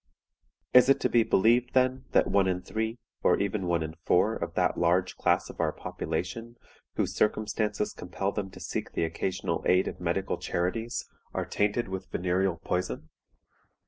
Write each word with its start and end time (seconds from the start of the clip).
"Is 0.73 0.89
it 0.89 0.99
to 1.01 1.09
be 1.09 1.21
believed, 1.21 1.75
then, 1.75 2.05
that 2.11 2.25
one 2.25 2.47
in 2.47 2.63
three, 2.63 2.97
or 3.21 3.37
even 3.37 3.67
one 3.67 3.83
in 3.83 3.93
four, 4.03 4.33
of 4.33 4.55
that 4.55 4.75
large 4.75 5.15
class 5.15 5.47
of 5.47 5.59
our 5.59 5.71
population 5.71 6.55
whose 6.95 7.13
circumstances 7.13 7.93
compel 7.93 8.31
them 8.31 8.49
to 8.49 8.59
seek 8.59 8.93
the 8.93 9.05
occasional 9.05 9.61
aid 9.67 9.87
of 9.87 9.99
medical 10.01 10.39
charities, 10.39 11.07
are 11.35 11.45
tainted 11.45 11.87
with 11.87 12.09
venereal 12.09 12.57
poison? 12.63 13.09